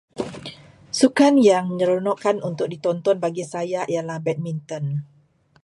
[0.99, 4.85] Sukan yang menyeronokkan untuk ditonton bagi saya ialah badminton.